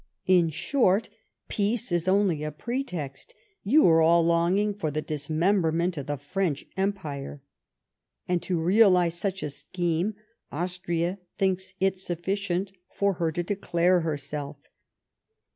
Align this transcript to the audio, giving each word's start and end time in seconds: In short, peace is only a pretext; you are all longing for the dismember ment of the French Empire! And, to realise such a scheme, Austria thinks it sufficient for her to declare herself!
In 0.25 0.49
short, 0.49 1.09
peace 1.47 1.91
is 1.91 2.07
only 2.07 2.41
a 2.41 2.51
pretext; 2.51 3.35
you 3.61 3.85
are 3.87 4.01
all 4.01 4.23
longing 4.25 4.73
for 4.73 4.89
the 4.89 5.03
dismember 5.03 5.71
ment 5.71 5.95
of 5.95 6.07
the 6.07 6.17
French 6.17 6.65
Empire! 6.75 7.43
And, 8.27 8.41
to 8.41 8.59
realise 8.59 9.13
such 9.13 9.43
a 9.43 9.49
scheme, 9.51 10.15
Austria 10.51 11.19
thinks 11.37 11.75
it 11.79 11.99
sufficient 11.99 12.71
for 12.89 13.13
her 13.21 13.31
to 13.31 13.43
declare 13.43 13.99
herself! 13.99 14.57